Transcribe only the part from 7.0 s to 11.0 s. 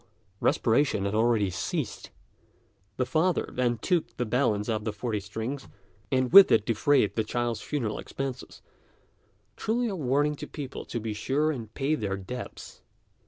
the child's funeral expenses truly a warning to people to